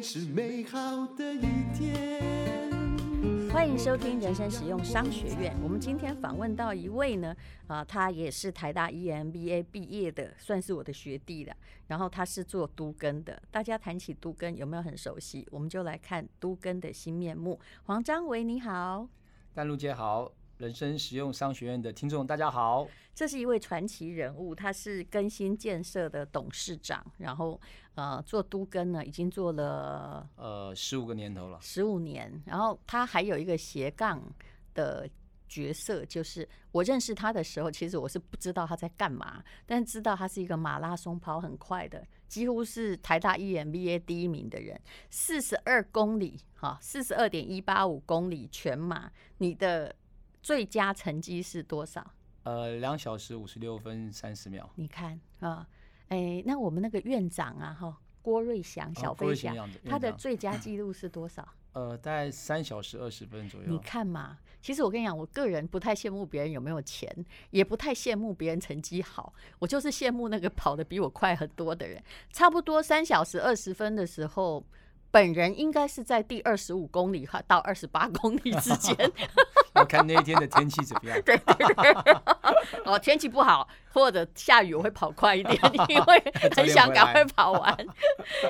[0.00, 1.40] 是美好的一
[1.74, 2.22] 天。
[3.50, 5.54] 欢迎收听人生实用商学院。
[5.62, 7.34] 我们今天访问到一位呢，
[7.66, 11.54] 啊、他也是台大 EMBA 毕业的，算是我的学弟了。
[11.88, 15.46] 然后他是做都更的，大家谈起都更有没有很熟悉？
[15.50, 17.58] 我们就来看都更的新面目。
[17.82, 19.08] 黄章维，你好。
[19.52, 20.32] 淡如姐好。
[20.62, 22.86] 人生实用商学院的听众，大家好。
[23.12, 27.60] 这是一位传奇人物，他是更新建设的董事长，然后
[27.96, 32.40] 呃做都根呢，已经做了呃十五个年头了，十五年。
[32.46, 34.22] 然后他还有一个斜杠
[34.72, 35.10] 的
[35.48, 49.96] 角色，就是我认识他的时候，其实我是不知道他在干嘛，但知道他是一个马拉松跑很快的，几乎是台大 EMBA 第一名的人，四十二公里哈，四十二点一八五公里全马，你的。
[50.42, 52.04] 最佳成绩是多少？
[52.42, 54.68] 呃，两小时五十六分三十秒。
[54.74, 55.64] 你看啊，
[56.08, 61.48] 哎、欸，那我们那个院长啊，哈，郭瑞祥小飞侠，哦、他的最佳记录是多少？
[61.74, 63.68] 呃，大概三小时二十分左右。
[63.68, 67.08] 你看嘛，其实我跟你讲，我个人不太羡慕别人有没有钱，
[67.50, 72.02] 也不太羡慕别人成绩好，我就是羡慕那个跑得比我快很多的人。
[72.32, 74.64] 差不多三小时二十分的时候。
[75.12, 78.96] 本人应该是在第二十五公里哈到二十八 公里之间，
[79.76, 81.22] 要看那一天的天气怎么样。
[81.22, 82.12] 对 对对，
[82.84, 85.54] 哦，天气不好或者下雨，我会跑快一点，
[85.88, 87.86] 因为很想赶快跑完。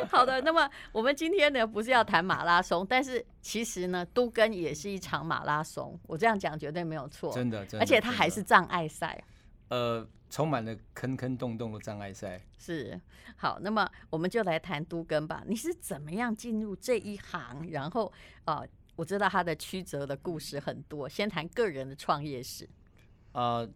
[0.09, 5.99] 好的，那么我们今天呢，不是要谈马拉松，但是其实呢，都跟也是一场马拉松。
[6.07, 9.21] 我这样讲绝对没有错，真的，真的，而且它还是障碍赛。
[9.73, 12.39] 呃，充满了坑坑洞洞的障碍赛。
[12.59, 13.01] 是，
[13.37, 15.43] 好，那么我们就来谈都更吧。
[15.47, 17.71] 你是怎么样进入这一行？
[17.71, 18.13] 然后
[18.97, 21.09] 我知道他的曲折的故事很多。
[21.09, 22.69] 先谈个人的创业史。
[23.33, 23.71] 啊、呃，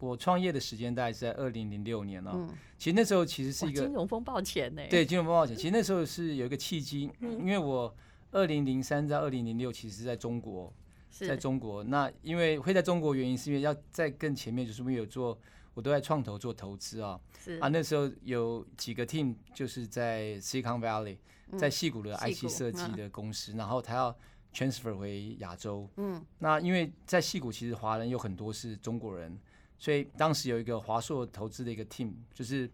[0.00, 2.34] 我创业的时间大概是在二零零六年了、哦。
[2.36, 4.82] 嗯，其实那时候其实是一个金融风暴前呢。
[4.90, 7.96] 对，金融风暴前，其实那时候是有一个契机，嗯、因为我
[8.32, 10.70] 二零零三到二零零六其实是在中国。
[11.12, 15.38] 在中国，那因为会在中国，原因是因为要在更前面，就是因为有做，
[15.74, 17.20] 我都在创投做投资啊。
[17.38, 21.18] 是啊，那时候有几个 team 就是在 Silicon Valley，
[21.58, 24.16] 在戏谷的 IC 设计的公司，然后他要
[24.54, 25.86] transfer 回亚洲。
[25.96, 29.38] 嗯，那因为在戏谷其实华人有很多是中国人，
[29.78, 32.66] 所以当时有一个华硕投资的一个 team，就是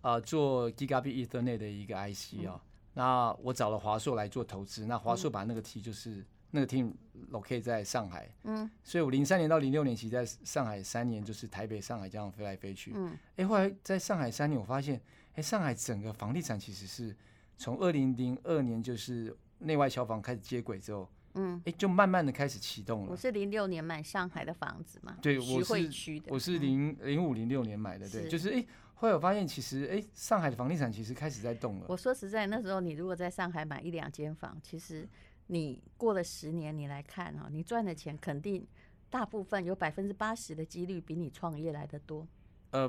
[0.00, 2.60] 啊、呃、做 Gigabit Ethernet 的一个 IC 啊。
[2.94, 6.26] 那我找了华硕来做投资，那华硕把那个 T 就是。
[6.52, 6.92] 那个 team
[7.30, 15.00] locate 在上海，嗯，所以我零三年到零六年，其实在上海三年，就是台北、上海这样飞来飞去，嗯，哎，后来在上海三年，我发现，
[15.34, 17.14] 哎，上海整个房地产其实是
[17.56, 23.10] 从二零零二年就是内外消防开始接轨之后，嗯，哎，就慢慢的开始启动了。
[23.10, 31.86] 我是零六年买上海的房子嘛，对，徐汇区的，我是零零五零六年买的，对，就是哎，后来我发现其实哎，上海的房地产其实开始在动了。
[31.88, 35.08] 我说实在，那时候你如果在上海买一两间房，其实。
[35.52, 38.64] 你过了十年，你来看哈，你赚的钱肯定
[39.10, 42.24] 大部分有百分之八十的几率比你创业来的多。
[42.70, 42.88] 呃，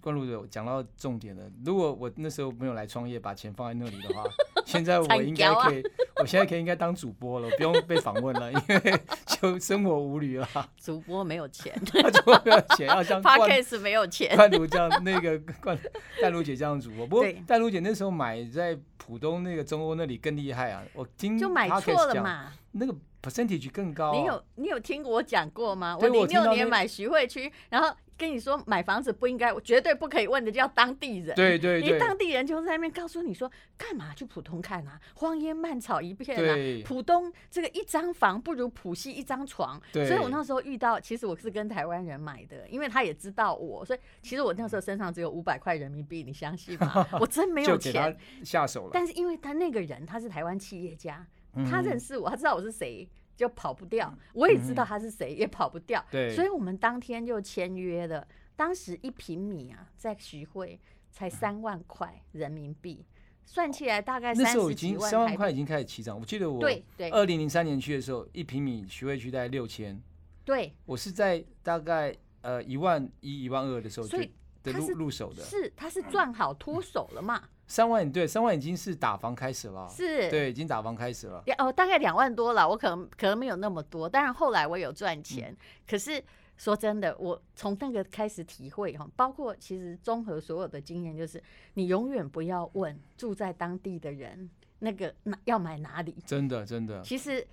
[0.00, 1.50] 关路的讲到重点了。
[1.64, 4.22] 如果我那时候没有来创业，把钱放在那里的话，
[4.68, 5.82] 现在我应该可以，
[6.20, 10.48] 我现在可以应该当主播了，不用 被访问了，因为就生活无虑了。
[10.82, 15.78] 主播没有钱，主播没有钱，要像 Podcast 没有钱，关路这样那个关
[16.20, 17.06] 淡如姐这样主播。
[17.06, 18.76] 不过淡如姐那时候买在。
[18.98, 20.82] 浦东那个中欧那里更厉害啊！
[20.92, 24.18] 我听就买错了嘛，那个 percentage 更高啊。
[24.18, 25.96] 你有你有听我讲过吗？
[26.00, 31.34] 我零六年买徐汇区，然后跟你说买房子不应该，绝对不可以问的叫当地人。
[31.36, 35.00] 对对对，你当地人就在那边告诉你说，干嘛去浦东看啊？
[35.14, 36.56] 荒烟蔓草一片啊！
[36.84, 39.80] 浦东这个一张房不如浦西一张床。
[39.92, 47.06] 所以我那时候遇到，其实我是跟台湾人买的，因为他也知道我，所以其实我那时候身上只有五百块人民币，你相信吗？
[47.20, 48.90] 我真没有钱下手了。
[48.92, 51.26] 但是因为他那个人他是台湾企业家，
[51.70, 54.12] 他认识我，他知道我是谁，就跑不掉。
[54.32, 56.04] 我也知道他是谁，也跑不掉。
[56.10, 58.26] 对，所以我们当天就签约了。
[58.56, 63.04] 当时一平米啊，在徐汇才三万块人民币，
[63.44, 66.18] 算起来大概那时候已经三万块已经开始起涨。
[66.18, 70.00] 我记得我对对，二零零三年去的时候，一平米徐汇区大概六千。
[70.44, 74.32] 对，我是在大概呃一万一、一万二的时候，所以
[74.62, 77.42] 的入入手的，是他是赚好脱手了嘛？
[77.66, 81.42] 三万对，三万已经是打房开始了，是，对，已经打房开始了。
[81.58, 85.50] 哦，大概两万多了，我可能可能没有那么多，但是后来我有赚钱。
[85.52, 86.22] 嗯、可是
[86.56, 91.42] 说真的，我从那个开始体会哈，包括其实综合所有的经验，就是
[91.74, 94.48] 你永远不要问住在当地的人
[94.78, 97.02] 那个那要买哪里，真的真的。
[97.02, 97.44] 其实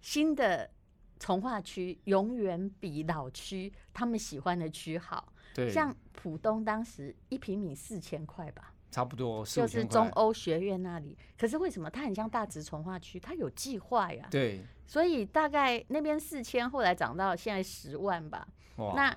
[0.00, 0.68] 新的
[1.20, 8.74] 从化区永远比老区他们喜欢的区好，对，像浦东当时一平米四千块吧。
[8.90, 11.16] 差不多就是中欧学院那里。
[11.38, 13.18] 可是为什么它很像大直从化区？
[13.20, 14.26] 它有计划呀。
[14.30, 14.60] 对。
[14.86, 18.46] 所以大概那边四千，后来涨到现在十万吧。
[18.76, 18.94] 哇。
[18.94, 19.16] 那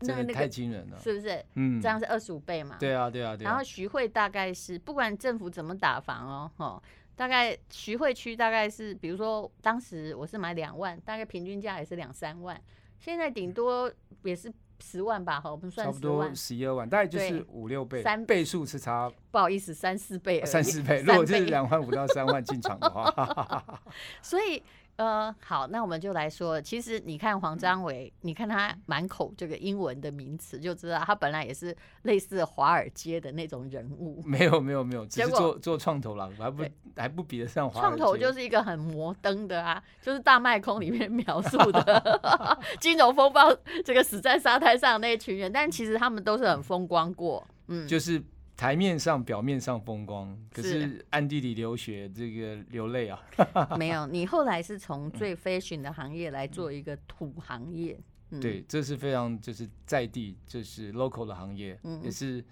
[0.00, 1.44] 那个太惊人了，是不是？
[1.54, 1.80] 嗯。
[1.80, 2.76] 这样是二十五倍嘛？
[2.78, 3.48] 对啊，对啊，对啊。
[3.48, 6.82] 然后徐汇大概是不管政府怎么打房哦，哦，
[7.14, 12.60] 大概徐汇区大概是，比如说当时我是买两万，大概平均价也是两三万，
[12.98, 13.90] 现在顶多
[14.22, 14.52] 也是。
[14.80, 21.02] 十万吧，好，我们算，差不多十一二万，大概就是五六倍，三倍数是差，不好意思，三四倍，三四倍。
[21.06, 23.64] 如果就是两万五到三万进场的话，
[24.22, 24.62] 所以。
[24.96, 34.22] 呃，好，那我们就来说，其实你看黄章伟，你看他满口这个英文的名词，就知道他本来也是类似华尔街的那种人物。
[34.24, 36.64] 没有，没有，没有，只是做做创投了，还不
[36.96, 37.98] 还不比得上华尔街。
[37.98, 42.20] 创投就是一个很摩登的啊，就是大麦空里面 描述的
[42.80, 43.54] 金融风暴，
[43.84, 48.22] 这个死在沙滩上的那一群人，但其实他们都是很风光过，嗯，就是。
[48.56, 53.20] 台面上、表面上风光，可是暗地里流血，这个流泪啊。
[53.76, 58.00] 没有，你后来是从最 fashion 的行业来做一个土行业。
[58.30, 62.42] 嗯、对，这是非常就是在地，就是 local 的行业，嗯、也是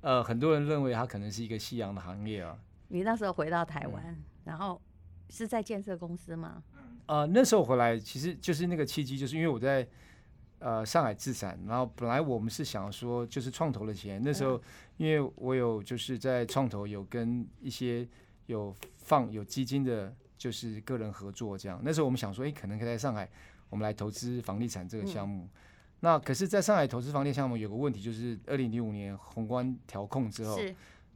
[0.00, 2.58] 呃很多人认为它可能是一个夕阳的行业啊。
[2.88, 4.82] 你那时候回到台湾，嗯、然后
[5.30, 6.62] 是在建设公司吗？
[7.06, 9.86] 呃，那时候回来其实就是那个契机，就是因为我在。
[10.58, 14.20] 呃，上海置产，然后本来我们是想说，就是创投的钱。
[14.24, 14.60] 那时候，
[14.96, 18.08] 因为我有就是在创投有跟一些
[18.46, 21.80] 有放有基金的，就是个人合作这样。
[21.84, 23.28] 那时候我们想说，哎，可能可以在上海，
[23.68, 25.44] 我们来投资房地产这个项目。
[25.44, 25.50] 嗯、
[26.00, 30.58] 那可是，在上海投资房地产项目有个问题，就是二零零五年宏观调控之后。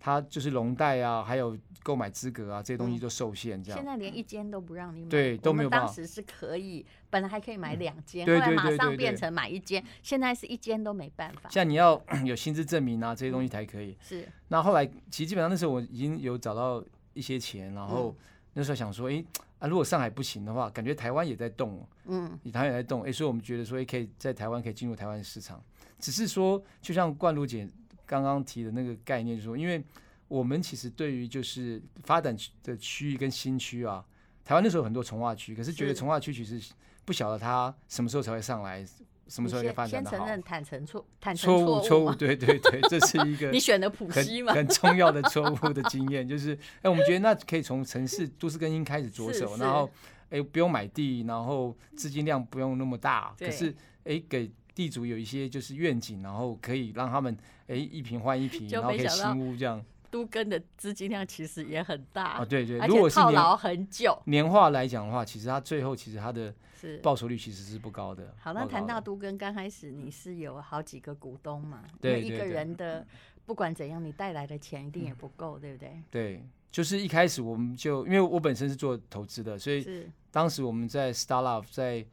[0.00, 3.78] 它就是农贷啊，还有购买资格啊，这些东西都受限，这样。
[3.78, 5.08] 现在连一间都不让你买。
[5.10, 5.86] 对，都没有办法。
[5.86, 11.50] 当时是可以，本来还可以买两间，后来马上变成买一间，现在是一间都没办法。
[11.50, 13.94] 像你要有薪资证明啊，这些东西才可以。
[14.00, 14.26] 是。
[14.48, 16.82] 那后来其实基本上那时候我已经有找到
[17.12, 18.16] 一些钱，然后
[18.54, 19.22] 那时候想说，哎
[19.58, 25.62] 啊，如果上海不行的话，感觉台湾也在动，嗯，台湾也在动，哎，所以我们觉得说，哎，可以在台湾可以进入台湾市场。
[25.98, 27.68] 只是说，就像冠如姐
[28.10, 29.80] 刚刚提的那个概念，就是说，因为
[30.26, 34.04] 我们其实对于就是发展的区域跟新区啊，
[34.44, 36.60] 台湾那时候有很多从化区，可是觉得从化区其实
[37.04, 38.84] 不晓得它什么时候才会上来，
[39.28, 40.16] 什么时候才发展的好。
[40.16, 49.88] 先承认坦诚错，坦诚错误，错误，对对对，这是一 个你选的普西嘛，很重要的错误的经验， 就是哎，我们觉得那可以从城市都市更新开始着手，然后
[50.30, 53.72] 哎不用买地，然后资金量不用那么大，可是
[54.02, 57.36] 哎给地主有一些就是愿景，然后可以让他们
[57.66, 59.84] 哎一瓶换一瓶，然后可以新屋这样。
[60.10, 64.20] 都跟的资金量其实也很大啊，对对，而且套牢很久。
[64.24, 66.52] 年化来讲的话，其实它最后其实它的
[67.00, 68.34] 报酬率其实是不高的。
[68.40, 71.84] 好，那谈到都跟，刚开始你是有好几个股东嘛？
[72.00, 73.06] 对，一个人的
[73.46, 76.02] 不管怎样，你带来的钱一定也不够，对不对？
[76.10, 82.04] 对，就是一开始我们就因为我本身是做投资的，所以当时我们在 Starlove 在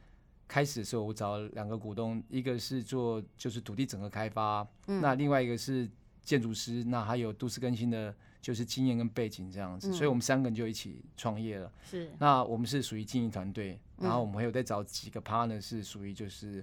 [0.47, 5.89] 开始的时候，我找了两个股东，一个是做就是土地整合开发，那另外一个是。
[6.27, 11.71] 建筑师，那还有都市更新的，就是经验跟背景这样子，嗯、所以我们三个人就一起创业了。
[11.89, 16.61] 是，那我们是属于经营团队，然后我们还有再找几个 partner 是属于就是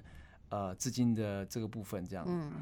[0.50, 2.26] 呃资金的这个部分这样。
[2.28, 2.52] 嗯，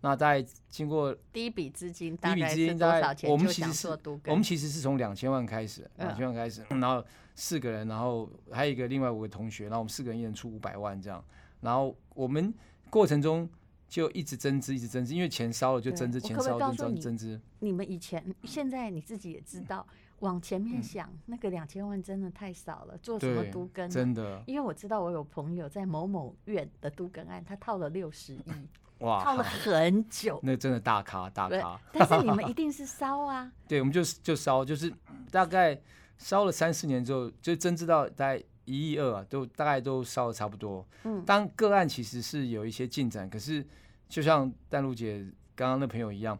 [0.00, 3.88] 那在经过第一笔资金，第一笔资金大概我们其实是
[4.26, 11.24] 我们其实是从两千万开始，两千万开始，然后四个人，然后还有一个另外五个同学，然后我们四个人一人出五百万这样，
[11.60, 12.52] 然后我们
[12.90, 13.48] 过程中。
[13.88, 17.40] 就一直增资，一直增资，因为钱烧了就增资，钱烧了就增资。
[17.60, 19.86] 你们以前、现在你自己也知道，
[20.18, 24.42] 往前面想，那个两千万真的太少了，做什么都根真的。
[24.46, 28.42] 因为我知道我有朋友在某某院的都根案，他套了六十亿，
[28.98, 30.40] 哇，套了很久。
[30.42, 31.80] 那真的大咖大咖。
[31.92, 33.50] 但是你们一定是烧啊。
[33.68, 34.92] 对，我们就就烧，就是
[35.30, 35.80] 大概
[36.16, 38.42] 烧了三四年之后，就增资到大概。
[38.70, 40.86] 一亿二啊，都大概都烧的差不多。
[41.04, 43.66] 嗯，当个案其实是有一些进展，可是
[44.10, 46.38] 就像淡路姐刚刚那朋友一样，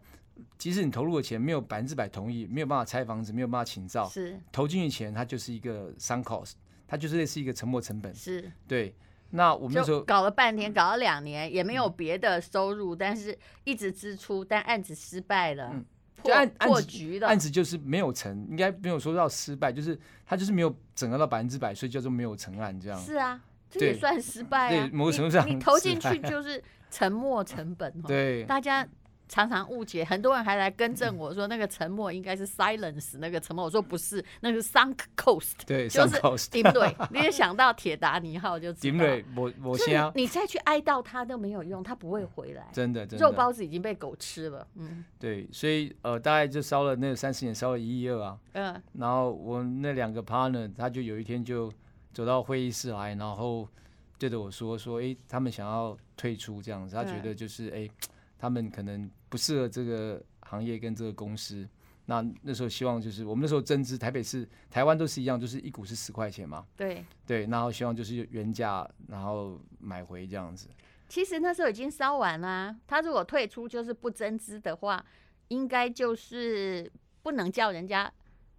[0.59, 6.53] 即使你投入的钱没有百分之百同意，没有办法拆房子，没有办法请造，是投进去钱，它就是一个 sunk cost，
[6.87, 8.15] 它就是类似一个沉没成本。
[8.15, 8.95] 是，对。
[9.31, 15.71] 那我们那时候搞了半天，搞了两年，也没有别的收入，嗯、但是一直支出，但案子失败了。
[15.73, 15.85] 嗯
[16.21, 22.99] 就案破局了案子就是没有成，应该没有说到失败，就是他就是没有整合到百分之百，所以叫做没有成案这样。
[22.99, 24.89] 是啊，这也算失败啊。
[24.89, 27.93] 对，某个程度上，你投进去就是沉没成本。
[28.03, 28.85] 对，大家
[29.29, 51.71] 常常误解，很多人还来更正我说那个沉默应该是 silence 那个沉默，我说不是，那个是 sunk cost，对，就是顶对，你也想到铁达尼号就知道， 对，我我先，你再去哀悼他都没有用，他不会回来，真的，肉包子已经被狗吃了，嗯，对，所以呃，大概就烧了那三十年，烧了一亿二啊，嗯，然后我那两个 partner 他就有一天就
[52.13, 53.69] 走到会议室来，然后
[54.19, 57.89] 对着我说说，哎，他们想要退出这样子，他觉得就是哎。
[58.41, 61.69] 他们可能不适合这个行业跟这个公司，
[62.07, 66.67] 那那时候希望就是我们那时候增资，台北市、台湾都是一样，就是一股是十块钱嘛。
[66.77, 70.69] 对对，然后希望就是原价，然后买回这样子。
[71.09, 75.05] 其实那时候已经烧完啦，他如果退出就是不增资的话，
[75.49, 76.91] 应该就是
[77.23, 78.13] 不能叫人家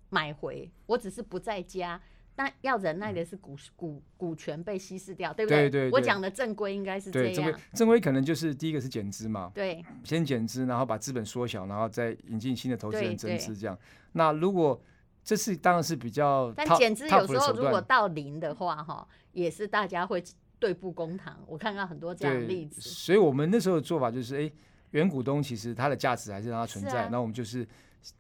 [0.10, 2.00] 买回，我只是不再加。
[2.40, 5.64] 那要忍耐的是股股股权被稀释掉，对不对？
[5.64, 7.34] 对对对，我讲的正规应该是这样。
[7.34, 13.78] 正规正规可能就是第一个是减资嘛，对，先减资，然后把资本缩小，然后再引进新的投资人增资这样。
[14.14, 14.82] 那如果
[15.22, 20.24] 这是当然是比较，但减资有时候如果到零的话，哈，也是大家会
[20.60, 21.38] 对簿公堂。
[21.46, 22.80] 我看到很多这样的例子。
[22.80, 24.52] 所以我们那时候的做法就是，哎，
[24.92, 27.68] 原股东其实它的价值还是让它存在，那、啊、我们就是。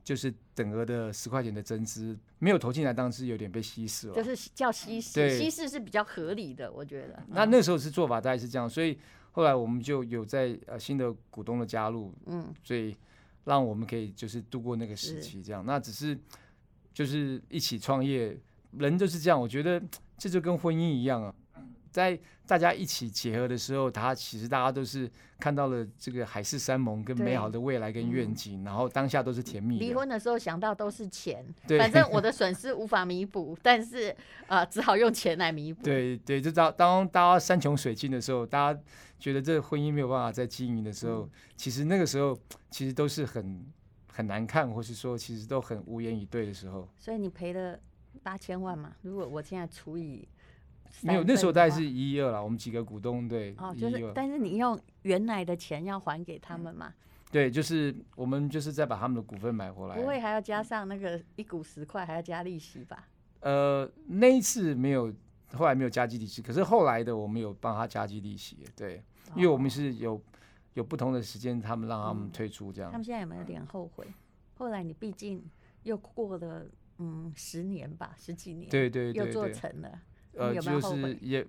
[0.03, 4.13] 就是等额的十块钱的增资没有投进来，当时有点被稀释了。
[4.13, 7.23] 就是叫稀释，稀释是比较合理的，我觉得。
[7.29, 8.99] 那那时候是做法大概是这样，所以
[9.31, 12.93] 后来我们就有在呃新的股东的加入，嗯，所以
[13.45, 15.65] 让我们可以就是度过那个时期这样。
[15.65, 16.19] 那只是
[16.93, 18.37] 就是一起创业，
[18.71, 19.81] 人就是这样，我觉得
[20.17, 21.33] 这就跟婚姻一样啊。
[21.91, 29.79] 在大家一起结合的时候，他其实大家都是看到了这个海誓山盟跟美好的未来跟愿景，然后当下都是甜蜜。
[29.79, 31.45] 离婚的时候想到都是钱，
[31.79, 34.15] 反正我的损失无法弥补，但是
[34.47, 35.83] 呃只好用钱来弥补。
[35.83, 38.79] 对对，就当当大家山穷水尽的时候，大家
[39.19, 42.37] 觉得这个婚姻没有办法再经营的时候，其实那个时候
[42.69, 43.65] 其实都是很
[44.11, 46.87] 很难看，或是说其实都很无言以对的时候。
[46.97, 47.79] 所以你赔了
[48.23, 48.95] 八千万嘛？
[49.01, 50.27] 如果我现在除以。
[51.01, 52.43] 没有，那时候大概是一二了。
[52.43, 56.93] 我们几个股东对，哦，就是，但是你用原来的钱要还给他们嘛？
[57.31, 59.95] 对，就是我们就是再把他们的股份买回来。
[59.95, 63.07] 不会还要加上那个一股十块，还要加利息吧？
[63.41, 65.13] 呃，那一次没有，
[65.53, 68.57] 后来没有加计利息，可是后来的我们有帮他加计利息。
[68.75, 69.03] 对，
[69.35, 70.19] 因为我们是有
[70.73, 72.91] 有不同的时间，他们让他们退出这样。
[72.91, 74.05] 他们现在有没有点后悔？
[74.55, 75.41] 后来你毕竟
[75.83, 76.65] 又过了
[76.97, 80.01] 嗯十年吧，十几年，对对，又做成了。
[80.33, 81.45] 呃，就是也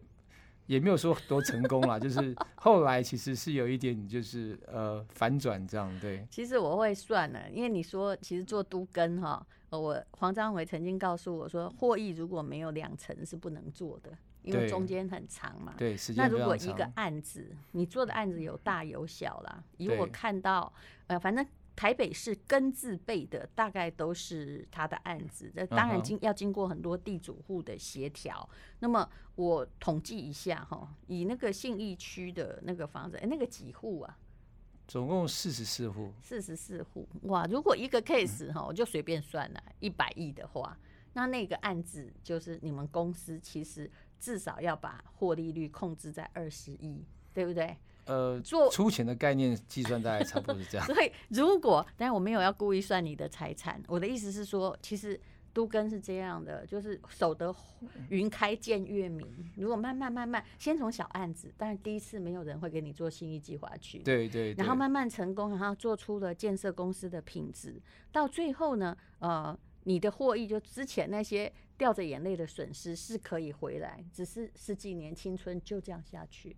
[0.67, 6.27] 也没有说多成功啦， 就是后来其实是有一点就是呃反转这样，对。
[6.31, 14.11] 其实我会算了，因为你说其实做都更哈，我黄章伟曾经告诉我说，获益如果没有两成是不能做的，
[14.43, 15.75] 因为中间很长嘛。
[15.77, 20.73] 对，时间那如果一个案子，你做的案子有大有小啦，以我看到
[21.07, 21.45] 呃，反正。
[21.81, 28.47] 台北市根字辈的大概都是他的案子，这当然经要经过很多地主户的协调。
[28.81, 34.19] 那么我统计一下哈，以那个信义区的那个房子，哎，那个几户啊？
[34.87, 36.13] 总共四十四户。
[36.21, 37.47] 四十四户，哇！
[37.47, 40.77] 如果一个 case 哈，我就随便算了，一百亿的话，
[41.15, 47.75] 那那个案子就是你们公司其实至少要把获利率控制在二十亿，对不对？
[48.11, 50.85] 呃，做出钱的概念计算大概差不多是这样。
[50.93, 55.19] 所以如果，但是我没有要故意算你的财产，我的意思是说，其实
[55.53, 57.55] 都更是这样的，就是守得
[58.09, 59.29] 云开见月明。
[59.57, 76.57] 如果慢慢慢慢，先从小案子，但是第一次没有人会给你做新一计划去，对，对对，然后慢慢成功，然后做出了建设公司的品质，到最后呢，呃，你的获益就之前那些掉着眼泪的损失是可以回来，只是十几年青春就这样下去。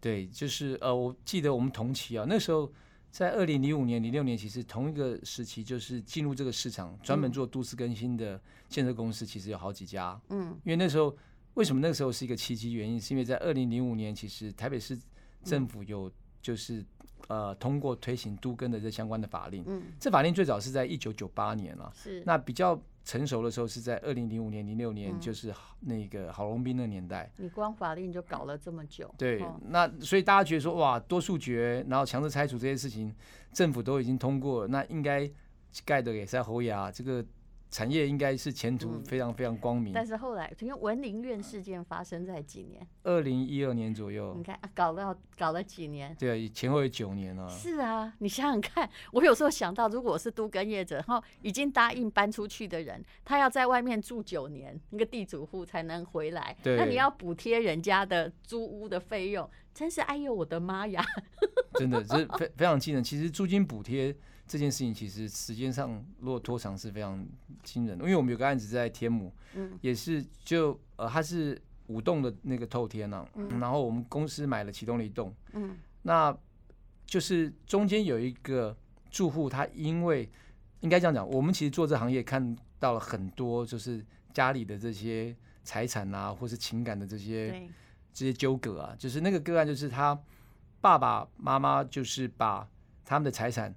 [0.00, 2.70] 对，就是呃，我记得我们同期啊，那时候
[3.10, 10.20] 在二零零五年、零六年，其实同一个时期，就是进入这个市场，专门做都市更新的建设公司，其实有好几家。
[10.28, 11.16] 嗯，因为那时候
[11.54, 14.98] 为什么那个时候是一个契机原因，是因为在二零零五年，其实台北市
[15.42, 16.84] 政府有就是
[17.28, 19.64] 呃通过推行都更的这相关的法令。
[19.66, 21.92] 嗯，这法令最早是在一九九八年了。
[21.94, 22.80] 是，那比较。
[23.06, 27.30] 成熟的时候是在二零零五年、零六年，就是那个郝龙斌的年代。
[27.38, 29.10] 你光法令就搞了这么久。
[29.16, 33.14] 对，那所以大家觉得说，哇，多数决，然后强制拆除这些事情，
[33.52, 35.26] 政府都已经通过，那应该
[35.86, 37.24] 盖的也在侯牙这个。
[37.70, 42.86] 产业应该是前途非常非常光明，嗯、但是后来因为文林院事件发生在几年？
[43.02, 44.34] 二零一二年左右。
[44.36, 46.14] 你看，搞了搞了几年？
[46.18, 47.48] 对，前后有九年了。
[47.48, 59.48] 是啊，你想想看，我有时候想到，如果我是都更业者，然后已经答应搬出去的人，他要在外面住九年，那个地主户才能回来，对那你要补贴人家的租屋的费用。
[59.74, 61.04] 真是哎呦我的妈呀！
[61.74, 63.04] 真的，这非非常惊人。
[63.04, 67.26] 其实租金补贴这件事情，其实时间上如果拖长是非常
[67.62, 68.04] 惊人的。
[68.04, 76.36] 因为我们有个案子在天母，嗯，也是就呃，它是五栋的那个透天啊，嗯，然后我们公司买了其中的一栋，嗯，那
[77.04, 78.76] 就是中间有一个
[79.10, 80.28] 住户，他因为
[80.80, 85.34] 应该这样讲，我们其实做这行业看到了很多，就是家里的这些
[85.64, 87.68] 财产啊，或是情感的这些。
[88.18, 90.18] 这些纠葛啊，就是那个个案，就是他
[90.80, 92.66] 爸爸妈妈就是把
[93.04, 93.74] 他们的财产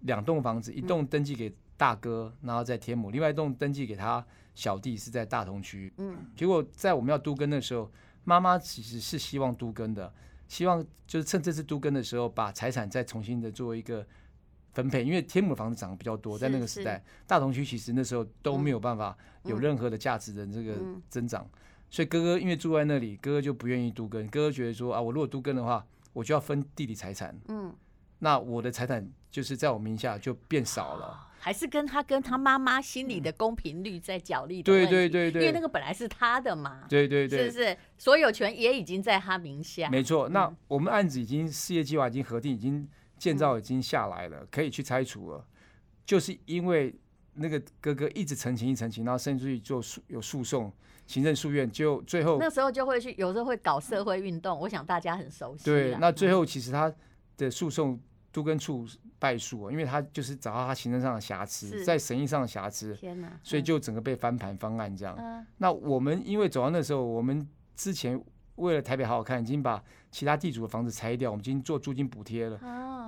[0.00, 4.24] 两栋房子，一栋登记给大哥，然后在天母，另外一栋登记给他
[4.54, 5.92] 小弟，是在大同区。
[5.98, 7.90] 嗯，结果在我们要都跟的时候，
[8.24, 10.12] 妈妈其实是希望都跟的，
[10.48, 14.06] 希望就是趁这次都跟的时候，把财产再重新的做一个
[14.72, 20.74] 分配，因为天母的房子涨得比较多，在那个时代，大同区其实那时候都没有办法有任何的价值的这个
[21.08, 21.48] 增长。
[21.90, 24.26] 所以哥哥因为住在那里，哥哥就不愿意都跟。
[24.28, 27.34] 哥哥觉得说啊，我如果都跟的话，我就要分弟弟财产。
[27.48, 27.74] 嗯，
[28.18, 31.06] 那我的财产就是在我名下就变少了。
[31.06, 34.62] 哦、还是跟他跟他妈妈心里的公平率在角力。
[34.62, 36.84] 对对对对，因为那个本来是他的嘛。
[36.88, 37.76] 对对对，是不是？
[37.96, 39.88] 所有权也已经在他名下。
[39.88, 45.44] 没错，那我们案子已经事业计划已经核定，已经建造已经下来了，可以去拆除了。
[46.04, 46.94] 就是因为
[47.34, 50.72] 那个哥哥一直澄清一澄清，然后甚至于做诉有诉讼。
[51.06, 54.60] 行政诉愿就最后那时候就会去，有时候会搞社会运动。
[54.60, 55.64] 我想大家很熟悉。
[55.64, 56.92] 对，那最后其实他
[57.38, 57.98] 的诉讼
[58.30, 58.86] 都跟处
[59.18, 62.94] 败诉啊，因为他就是找到他行政上的瑕疵，在审议上的瑕疵。
[62.94, 63.30] 天哪！
[63.42, 65.46] 所以就整个被翻盘方案这样。
[65.56, 68.22] 那我们因为走到那时候，我们之前
[68.56, 72.58] 为了台北好好看，已经把其他地主的房子拆掉，我们已经做租金补贴了。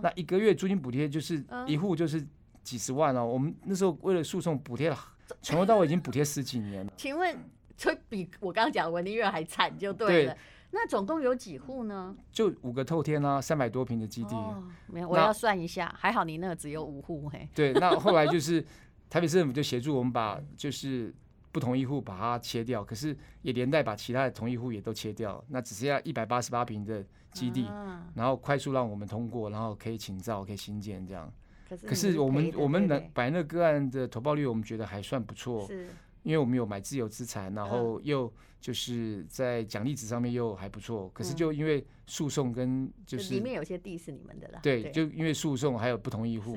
[0.02, 2.26] 那一个月租金补贴就是一户就是
[2.62, 3.26] 几十万哦。
[3.26, 4.98] 我们那时候为了诉讼补贴了，
[5.42, 6.92] 从头到尾已经补贴十几年了。
[6.96, 7.36] 请问？
[7.76, 10.34] 就比我刚刚讲的文林院还惨，就对了。
[10.34, 10.38] 对，
[10.72, 12.16] 那总共有几户呢？
[12.30, 14.34] 就五个透天啊，三百多平的基地。
[14.34, 15.90] 哦，没有，我要算一下。
[15.92, 17.48] 那还好你那个只有五户嘿。
[17.54, 18.64] 对，那后来就 是
[19.08, 21.12] 台北市政府就协助我们把就是
[21.50, 25.44] 不同一户把它切掉，可是也连带把其他的同一户也都切掉。
[25.48, 31.32] 那只剩下一百八十八平的基地，啊、然后快速让我们通过，然后可以请造，可以新建这样。
[31.68, 35.66] 可是，可是我们我们能摆那个案的投报率，我们觉得还算不错。
[35.66, 35.88] 是。
[36.22, 46.54] 因为我们有买自有资产，然后又就是在奖励值上面又还不错，可是就因为诉讼跟就是里面有些地是你们的啦，对，就因为诉讼还有不同意户，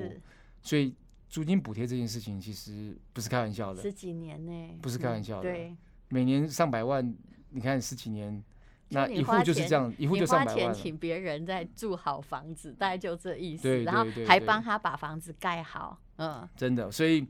[0.60, 0.94] 所以
[1.30, 5.74] 租金补贴这件事情其实不是开玩笑的，十几年呢，不是开玩笑的，对，
[6.08, 7.16] 每年上百万，
[7.48, 8.44] 你看十几年，
[8.90, 17.26] 那一户就是这样，一户就上百万，花钱请别人在住好房子，大概就这意思，然后还帮他把房子盖好，嗯，真的，所以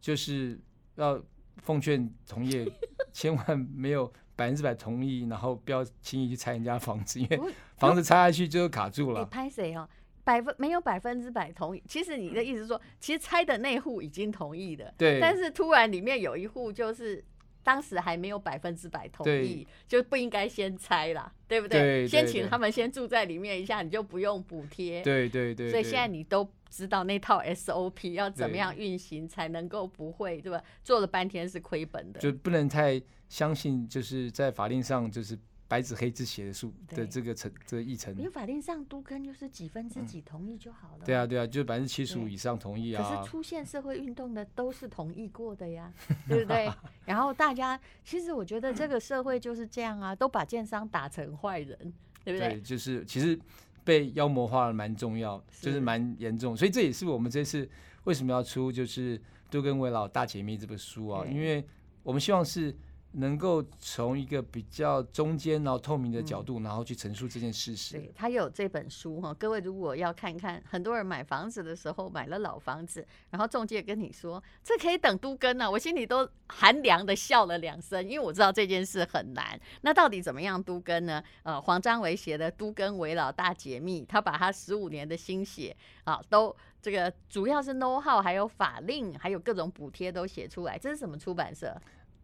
[0.00, 0.58] 就是
[0.94, 1.22] 要。
[1.62, 2.66] 奉劝同业
[3.12, 7.40] 千万没有百分之百同意，然后不要轻易去拆人家房子，因为
[7.78, 9.20] 房子拆下去就卡住了。
[9.20, 9.88] 你拍谁哦？
[10.24, 11.82] 百分没有百分之百同意。
[11.86, 15.20] 其实你的意思是说，其实拆的那户已经同意的，对。
[15.20, 17.24] 但是突然里面有一户就是
[17.66, 22.06] 当时还没有百分之百同意，就不应该先拆啦，对不对？
[22.06, 25.02] 先请他们先住在里面一下，你就不用补贴。
[25.02, 25.52] 对对。
[25.70, 26.48] 所以现在你都。
[26.68, 30.62] 知道那套 SOP 要怎么样运行才能够不会对吧？
[30.82, 38.14] 做了半天是亏本的，就不能太相信，就是在法令上就是白纸黑字写的数的这个层这个议程。
[38.16, 41.04] 因为法令上都跟就是几分之几同意就好了。
[41.04, 43.02] 对啊对啊，就百分之七十五以上同意啊。
[43.02, 45.92] 可是出现社会运动的都是同意过的呀，
[46.28, 46.70] 对不对？
[47.04, 51.76] 然后大家其实我觉得这个社会就是这样啊， 都把建商打成坏人，
[52.24, 52.48] 对不对？
[52.50, 53.38] 对，就是其实。
[53.86, 57.70] 被妖魔化了蛮重要，就是蛮严重，所以这也是我们这次
[58.02, 59.16] 为什么要出就是
[59.48, 61.64] 《都更危老大解密》这本书啊，因为
[62.02, 62.76] 我们希望是。
[63.12, 67.94] 能够从一个比较中间然后透明的角度，然后去陈述这件事实。
[67.94, 79.58] 对，他有这本书哈，各位如果要看看，很多人买房子的时候买了老房子，然后中介跟你说这可以等都更啊，我心里都寒凉的笑了两声，因为我知道这件事很难。
[79.80, 81.22] 那到底怎么样都更呢？
[81.42, 90.78] 呃，黄章维写的《都更为老大解密》，他把他十五年的心血啊，都这个主要是 know how，还有法令，还有各种补贴都写出来。
[90.78, 91.74] 这是什么出版社？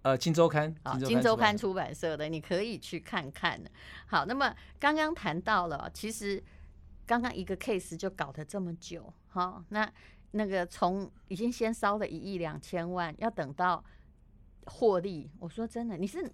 [0.03, 3.61] 呃，金周刊，啊，《金周刊出版社的，你可以去看看。
[4.07, 6.43] 好，那么刚刚谈到了，其实
[7.07, 9.88] 刚刚一个 case 就搞得这么久，好，那
[10.33, 13.85] 那个从已经先烧了一亿两千万，要等到
[14.65, 16.29] 获利，我说真的，你是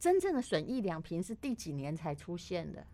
[0.00, 2.84] 真正的损益两平是第几年才出现的？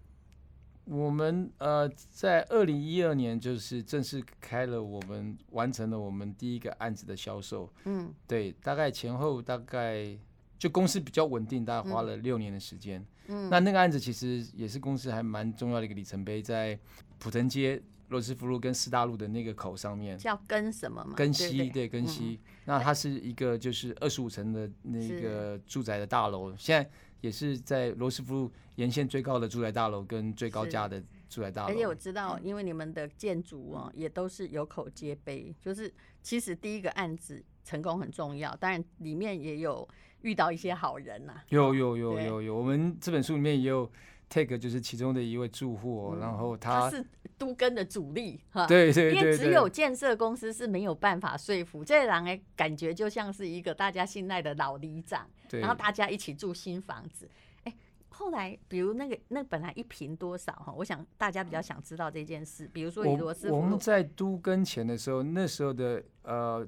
[0.84, 7.72] 我们呃，在二零一二年就是正式开了，我们完成了我们第一个案子的销售。
[7.84, 10.16] 嗯，对，大概前后大概
[10.58, 13.06] 就公司比较稳定，大概花了六年的时间。
[13.28, 16.76] 嗯，那那个案子其实也是公司还蛮重要的一个里程碑，在
[17.18, 21.14] 普腾街罗斯福路跟师大路的那个口上面，叫根什么吗？
[21.14, 22.40] 根西，对，根西。
[22.42, 26.90] 嗯、那它是一个就是二十五层的那个住宅的大楼，现在
[27.20, 31.68] 也是在罗斯福沿线最高的住宅大楼跟最高价的住宅大楼。
[31.68, 39.88] 而且我知道，因为你们的建筑哦，也都是有口皆碑，就是其实第一个案子成功很重要，当然里面也有
[40.22, 41.44] 遇到一些好人呐、啊。
[41.48, 43.90] 有有有有有，我们这本书里面也有。
[44.32, 47.04] Take 就是其中的一位住户，然后他，他是
[47.36, 57.28] 都更的主力哈，对对对，因为只有建设公司是没有办法说服这人，哎，感觉就像是一个大家信赖的老里长，然后大家一起住新房子，
[57.64, 57.74] 哎，
[58.10, 66.66] 后来比如那个那本来一平多少哈，我想大家比较想知道这件事，比如说以罗斯福，我们在都跟前的时候，那时候的呃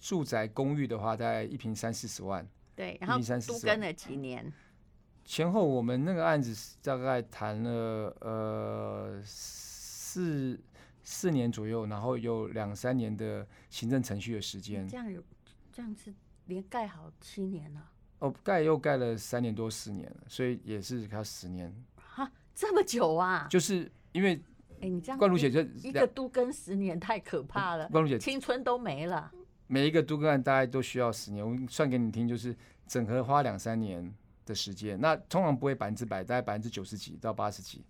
[0.00, 4.52] 住宅公寓的话，大概一平三四十万，对，然后三四十都跟了几年。
[5.24, 10.56] 前后我们那个案子大概谈了呃四
[11.02, 14.86] 四年左右，然后有两三年的行政程序的时间。
[14.86, 15.20] 这样有
[15.72, 17.90] 这样子连盖好七年了？
[18.26, 21.72] 哦，盖又盖了三年多四年了，所以也是要十年。
[21.96, 23.46] 哈，这么久啊？
[23.50, 24.40] 就是因为
[24.80, 29.30] 哎，你这样冠如姐这一个都更十年太可怕了，冠如姐青春都没了。
[29.66, 34.14] 每一个都更案大概都需要十年，我算给你听，就是整合花两三年。
[34.46, 37.84] 的时间，那通常不会百分之百，大概百分之九十几到八十几。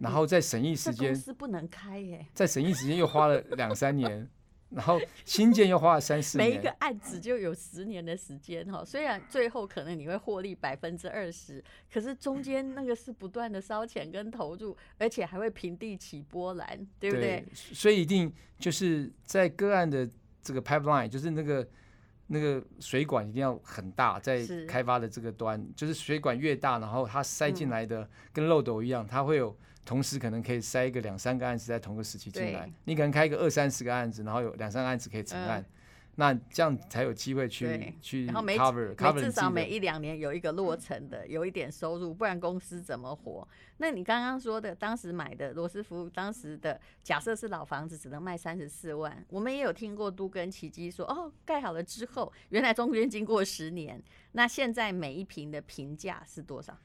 [0.00, 2.26] 然后在审议时间，公司不能开耶。
[2.34, 4.28] 在审议时间又花了两三年，
[4.70, 6.50] 然后新建又花了三四年。
[6.50, 16.66] 每一个案子就有十年的时间哈，虽然最后可能你会获利百分之二十，可是中间那个是不断的烧钱跟投入，而且还会平地起波澜，
[16.98, 17.40] 对不对？
[17.40, 20.08] 对，所以一定就是在个案的
[20.42, 21.66] 这个 pipeline，就是那个。
[22.32, 29.52] 那个水管一定要很大，在开发的这个端，是就是水管越大，然后它塞进来的跟漏斗一样，嗯、它会有
[29.84, 32.70] 同时可能可以塞一个两三个案子在同个时期进来。
[32.84, 35.60] 你可能开一个二三十个案子，然后有两三个案子可以承案。
[35.60, 35.66] 嗯
[36.16, 43.46] 那这样才有机会去去 cover cover 至少每一两年有一个落成的，有一点收入，不然公司怎么活？
[43.78, 49.24] 那你刚刚说的，当时买的罗斯福，当时的假设是老房子，只能卖三十四万。
[49.30, 56.76] 我们也有听过都跟奇迹说，哦，盖好了之后，原来中间经过十年，那现在每一平的坪价是多少？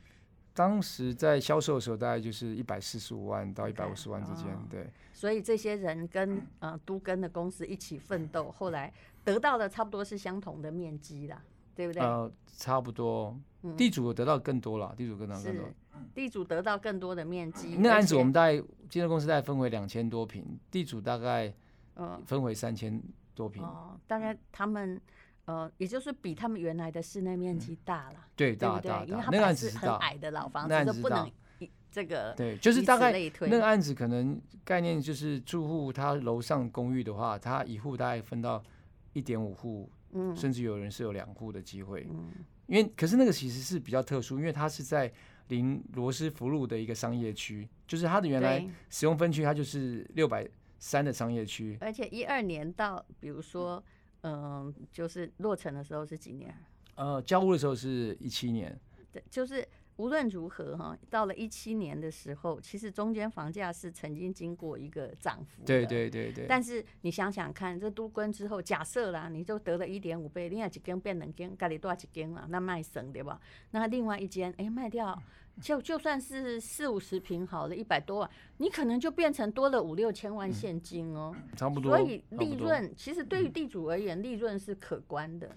[0.55, 4.89] 当时在销售的时候，大概就是一百四十五万到一百五十万之间，对。
[5.13, 8.91] 所以这些人跟呃都跟的公司一起奋斗，后来。
[9.25, 11.41] 得到的差不多是相同的面积啦，
[11.73, 11.99] 对不对？
[11.99, 13.35] 呃，差不多。
[13.75, 15.65] 地主得到更多了，地主得到更多。
[16.13, 17.75] 地主得到更多的面积。
[17.77, 21.51] 那案子我们大概建设公司大概分为两千多平，地主大概
[21.95, 23.01] 呃分为三千
[23.33, 23.63] 多平。
[23.63, 25.01] 哦，大概他们
[25.45, 28.19] 呃，也就是比他们原来的室内面积大了。
[28.35, 29.05] 对，大大大。
[29.05, 31.31] 因为他们是很矮的老房子，都不能
[31.91, 32.33] 这个。
[32.35, 38.63] 对，就是大概那个案子可能概念就是住户他楼上公寓的话，他一户大概分到。
[39.17, 42.33] 一点五户，嗯，甚至有人是有两户的机会，嗯，
[42.67, 45.09] 因为可是那个其实是比较特殊，因为它是在
[45.47, 50.45] 临罗斯福路的一个商业区，就是它的原来使用分区，它就是六百
[50.79, 53.83] 三的商业区，而且一二年到，比如说，嗯、
[54.25, 56.51] 呃，就是落成的时候是几年？
[56.95, 58.75] 呃，交屋的时候是一七年，
[59.11, 59.67] 对，就是。
[59.97, 65.67] 无论如何哈，到了一七年的时候，其实中间房价是曾经经过一个涨幅的。
[65.67, 66.45] 对对对对。
[66.49, 73.39] 但是你想想看，这都跟之后，假设啦，你就得了一点五倍，另外几间变两间，家里多少几间了，那卖省对吧？
[73.71, 75.17] 那另外一间哎卖掉，
[75.61, 81.33] 就就算是四五十平好了，一百多万，你可能就变成多了五六千万现金哦。
[81.33, 81.97] 嗯，差不多。
[81.97, 85.55] 所以利润其实对于地主而言，利润是可观的。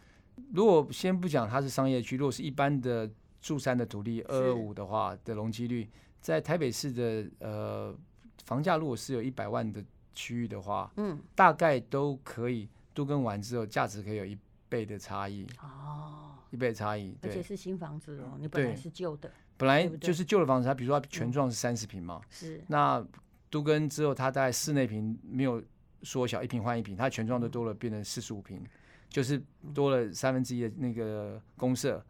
[0.53, 3.11] 如果先不讲它是商业区，如果是一般的。
[3.41, 5.89] 住山的土地二二五的话的容积率，
[6.21, 7.97] 在台北市的呃
[8.45, 9.83] 房价如果是有一百万的
[10.15, 14.37] 区域的话，嗯，大概都可以都跟完之后价值可以有一
[14.69, 15.47] 倍的差异。
[15.63, 23.05] 哦，一倍的差异，而且是新房子哦，你本来是旧的，本来就是旧的房子，它比如说它全幢是三十平嘛，是，那
[23.49, 25.63] 都跟之后它大概室内平没有
[26.03, 28.61] 缩小，一平换一平，它全幢都多了，变成四十五平，
[29.09, 29.41] 就是
[29.73, 32.05] 多了三分之一的那个公设。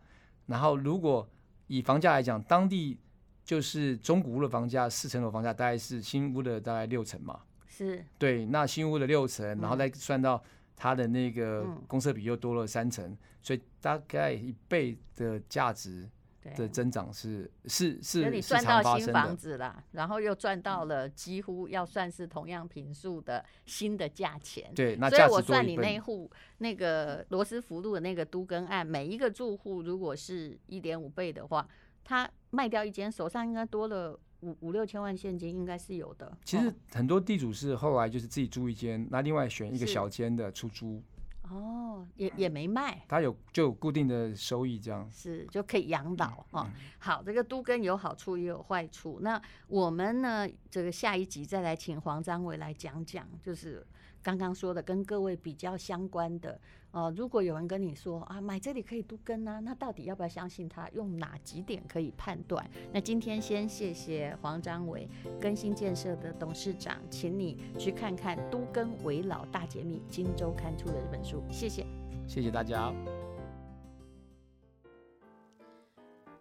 [0.48, 1.28] 然后，如果
[1.68, 2.98] 以房价来讲，当地
[3.44, 7.40] 就是中古屋的房价，四层楼房价大概是新屋的大概六成嘛。
[7.66, 8.04] 是。
[8.18, 10.42] 对，那新屋的六成，然后再算到
[10.74, 16.08] 它的那个公设比又多了三成，嗯、所以大概一倍的价值。
[16.56, 24.72] 的增长是是是，你赚到新房子了，然后又赚到了几乎要算是同样平数的新的价钱。
[24.74, 31.66] 对，那所以我算你那户那个罗斯福路的那个都更案，每一个住户如果是一点五倍的话，
[32.04, 36.37] 他卖掉一间，手上应该多了五五六千万现金，应该是有的。
[36.44, 41.02] 其实很多地主是后来就是自己租一间，那另外选一个小间的出租。
[41.50, 46.72] 哦，也也没卖，他有就有固定的收益，这样是就可以养老哈、嗯。
[46.98, 49.18] 好，这个都更有好处也有坏处。
[49.22, 53.87] 那我们呢，这个下一集再来请黄章伟来讲讲，就是。
[54.22, 56.52] 刚刚说的跟各位比较相关的
[56.90, 60.88] 哦、呃，如果有人跟你说啊，买这里可以都跟啊，那到底要不要相信他？
[60.90, 62.68] 用哪几点可以判断？
[62.92, 65.09] 那今天先谢谢黄章伟，
[65.40, 71.87] 更新建设的董事长，请你去看看《都更为老大解密》，今周刊出的这本书，谢谢，
[72.26, 72.92] 谢谢大家。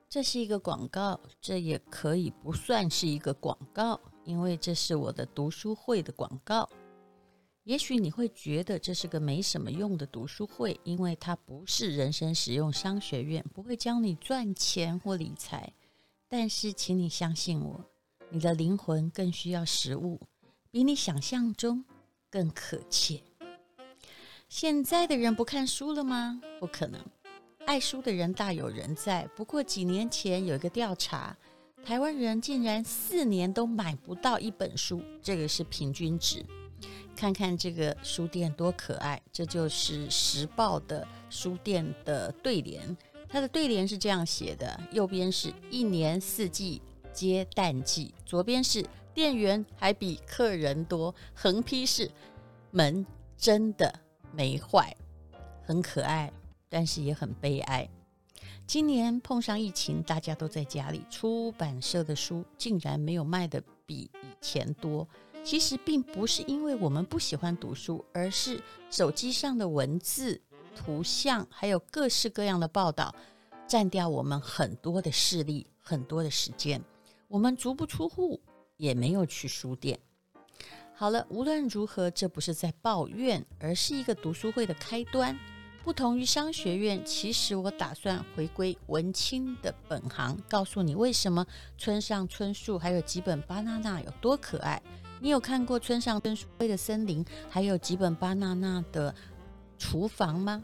[0.10, 6.68] 这是一个广告，这也可以不算是一个广告，因为这是我的读书会的广告。
[7.68, 15.74] 也许你会觉得这是个没什么用的读书会，因为它不是人生实用商学院，不会教你赚钱或理财。
[16.30, 17.84] 但是，请你相信我，
[18.30, 20.18] 你的灵魂更需要食物，
[20.72, 21.84] 比你想象中
[22.30, 23.22] 更可切。
[24.48, 26.40] 现在的人不看书了吗？
[26.62, 27.06] 不可能，
[27.66, 29.28] 爱书的人大有人在。
[29.36, 31.36] 不过几年前有一个调查，
[31.84, 36.46] 台湾人竟然四年都买不到一本书，这个是平均值。
[37.18, 42.96] 看看这个书店多可爱，这就是时报的书店的对联。
[43.28, 46.80] 它的对联是这样写的：右边是一年四季
[47.12, 52.10] 皆淡季，左边是店员还比客人多，横批是
[52.70, 53.04] 门
[53.36, 53.92] 真的
[54.32, 54.96] 没坏，
[55.66, 56.32] 很可爱，
[56.70, 57.90] 但是也很悲哀。
[58.68, 65.08] 今年碰上疫情，大家都在家里，出版社的书竟然没有卖得比以前多。
[65.50, 70.42] 其实并不是因为我们不喜欢读书，而是手机上的文字、
[70.76, 73.16] 图像，还有各式各样的报道，
[73.66, 76.84] 占掉我们很多的视力、很多的时间。
[77.30, 78.42] 我们足不出户，
[78.76, 79.98] 也没有去书店。
[80.94, 85.40] 好了，无论如何，这不是在抱怨，而是一个读书会的开端。
[85.82, 94.84] 不同于商学院，其实我打算回归文青的本行，告诉你为什么村上春树还有几本巴娜娜有多可爱。
[95.20, 99.14] 你有看过村上春树的森林，还有吉本巴娜娜的
[99.78, 100.64] 厨房吗？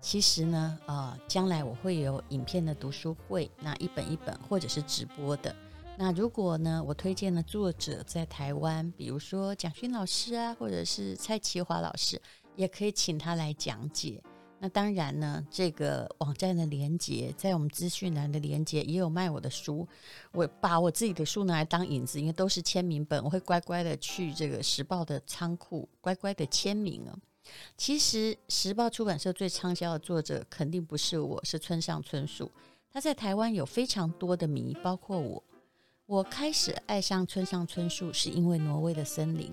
[0.00, 5.54] 其实呢，呃，将来我会有影片的读书会，那一本一本，或者是直播的。
[5.98, 12.18] 那如果呢，我推荐的作者在台湾，比如说蒋勋老师啊，或者是蔡奇华老师，
[12.56, 14.22] 也可以请他来讲解。
[14.62, 19.88] 那当然呢，这个网站的连接在我们资讯栏的连接也有卖我的书。
[20.32, 27.16] 我把我自己的书拿来当引子，因为都是签名本，我会乖乖的去这个时报的仓库乖乖的签名啊。
[27.78, 32.50] 其实时报出版社最畅销的作者肯定不是我，是村上春树。
[32.92, 35.42] 他在台湾有非常多的迷，包括我。
[36.04, 39.46] 我开始爱上村上春树是因为《挪威的森林》。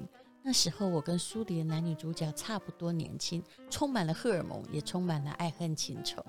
[0.47, 6.25] 那时候我跟书里的男女主角差不多年轻，充满了荷尔蒙，也充满了爱恨情仇。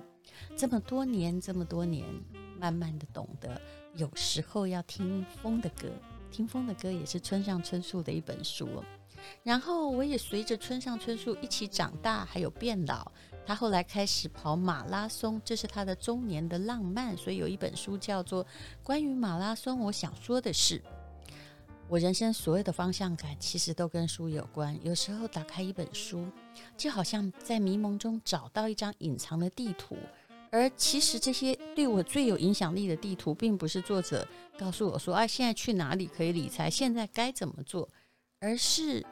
[0.57, 2.05] 这么多年，这么多年，
[2.59, 3.61] 慢慢的懂得，
[3.95, 5.89] 有时候要听风的歌，
[6.33, 8.69] 听风的歌也是村上春树的一本书。
[9.45, 13.13] 然后我也随着村上春树一起长大，还有变老。
[13.47, 17.17] 他后来开始跑马拉松，这是他的中年的浪漫。
[17.17, 18.45] 所以有一本书叫做
[18.83, 20.81] 《关于马拉松，我想说的是》。
[21.91, 24.79] 我人生所有的方向感，其实都跟书有关。
[24.85, 26.27] 有时候打开一本书，
[26.77, 29.97] 就好像在迷蒙中找到一张隐藏的地图，
[30.51, 36.69] 而其实这些对我最有影响力的地图，并不是作者告诉我说：“哎，现在去哪里可以理财？
[36.69, 37.89] 现在该怎么做？”
[38.39, 39.03] 而是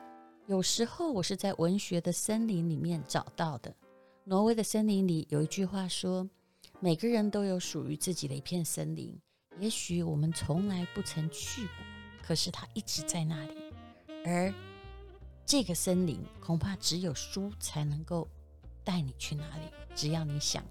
[0.47, 3.75] 有时候我是在文学的森林里面找到的。
[4.25, 6.29] 挪威的森林里有一句话说
[6.79, 9.19] ：“每个人都有属于自己的一片森林，
[9.59, 11.73] 也许我们从来不曾去过。”
[12.27, 13.55] 可是它一直在那里，
[14.25, 14.53] 而
[15.45, 18.27] 这个森林恐怕只有书才能够
[18.83, 19.63] 带你去哪里。
[19.95, 20.65] 只要你想，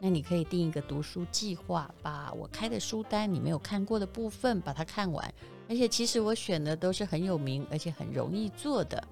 [0.00, 5.34] 那你可以定一个读书计划，把我开的书单你没有看过的部分把它看完。
[5.66, 9.02] 而且其实我选的都是很有名而且很容易做的。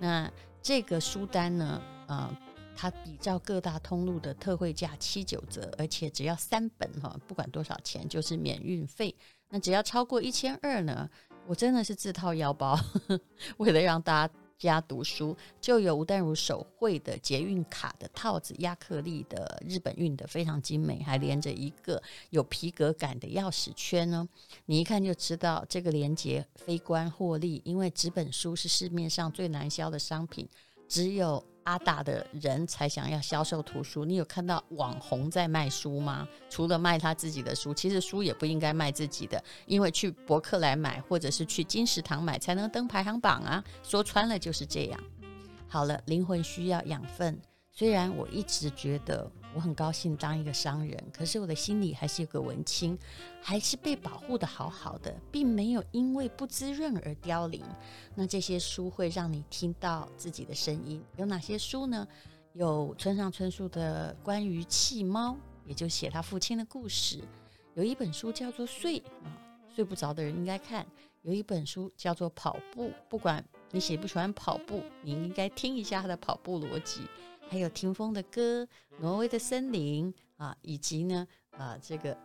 [0.00, 0.28] 那
[0.60, 2.36] 这个书单呢，嗯、
[2.76, 9.14] 它比照各大通路的特惠价七九折，而且只要三本哈，不管多少钱就是免运费。
[9.50, 11.08] 那只要超过一千二呢？
[11.48, 12.78] 我真的是自掏腰包，
[13.56, 24.28] 为了让大家读书，就有吴淡如手绘的捷运卡的套子，亚克力的日本运的非常精美，还连着一个有皮革感的钥匙圈呢。
[24.66, 30.46] 你一看就知道这个连接非关获利，因为纸本书是市面上最难销的商品，
[30.86, 34.02] 只有阿达的人才想要销售图书。
[34.02, 36.26] 你有看到网红在卖书吗？
[36.48, 43.62] 除了卖他自己的书，其实书也不应该卖自己的，因为去博客来买或者是去金石堂买才能登排行榜啊。
[43.82, 44.98] 说穿了就是这样。
[45.68, 47.38] 好了，灵魂需要养分。
[47.78, 52.98] 虽然我一直觉得我很高兴当一个商人，可是我的心里还是有个文青，
[53.40, 57.64] 还是被保护得好好的，并没有因为不滋润而凋零。
[58.16, 62.04] 那这些书会让你听到自己的声音，有哪些书呢？
[62.52, 67.20] 有村上春树的关于弃猫，也就写他父亲的故事。
[67.74, 69.30] 有一本书叫做《睡》啊，
[69.72, 70.84] 睡不着的人应该看。
[71.22, 77.02] 有一本书叫做《跑步》，不管你喜不喜欢跑步，你应该听一下他的跑步逻辑。
[77.50, 78.68] 还有听风的歌，
[79.00, 82.16] 挪威的森林啊，以及呢啊这个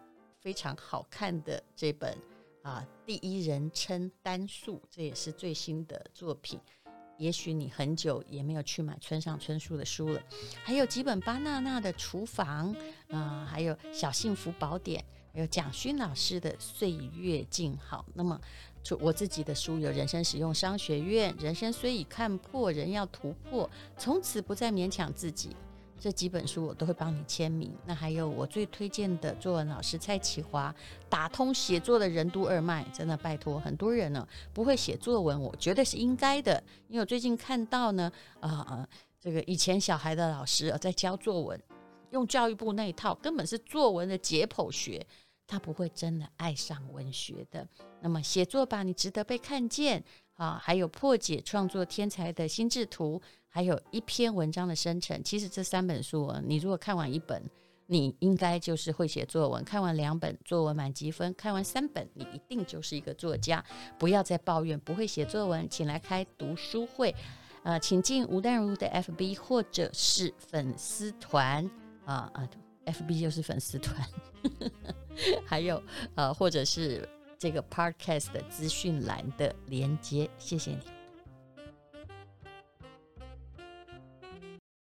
[0.42, 2.18] 非常好看的这本
[2.62, 6.60] 啊第一人称单数，这也是最新的作品。
[7.18, 10.22] 也许你很久也没有去买村上春树的书了。
[10.64, 12.76] 还有几本巴娜娜的厨房
[13.08, 18.06] 啊，还有小幸福宝典，还有蒋勋老师的岁月静好。
[18.14, 18.40] 那么。
[18.84, 23.67] 就我自己的书有《人生实用商学院》，人生虽已看破，人要突破，
[23.98, 25.56] 从此不再勉强自己。
[25.98, 27.72] 这几本书我都会帮你签名。
[27.86, 30.76] 那还有我最推荐的作文老师蔡启华，
[31.08, 41.58] 打通写作的任督二脉，真的拜托很多人呢不会写作文，我觉得是应该的，因为我最近看到呢，啊、呃，这个以前小孩的老师啊在教作文，
[42.10, 45.08] 用教育部那一套，根本是作文的解剖学。
[45.47, 47.67] 他不会真的爱上文学的。
[48.01, 50.03] 那么写作吧，你值得被看见
[50.36, 50.60] 啊！
[50.62, 55.23] 还有破解创作天才的心智图，还有一篇文章的生成。
[55.23, 57.43] 其实这三本书，你如果看完一本，
[57.86, 63.63] 你应该就是会写作文；看完两本，作文满级分；看完三本，你一定就是一个作家。
[63.99, 67.13] 不要再抱怨不会写作文，请来开读书会。
[67.63, 71.69] 呃，请进吴淡如的 FB 或者是粉丝团
[72.03, 72.49] 啊啊
[72.86, 73.95] ，FB 就是粉丝团。
[74.43, 74.95] 呵呵
[75.45, 75.82] 还有，
[76.15, 81.03] 呃，或者是这个 podcast 的资讯栏的连接，谢谢你。